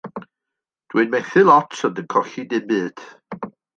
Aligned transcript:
Dw 0.93 1.01
i'n 1.03 1.11
methu 1.15 1.43
lot 1.49 1.77
ond 1.91 2.01
yn 2.05 2.09
colli 2.15 2.47
dim 2.55 2.65
byd. 2.73 3.05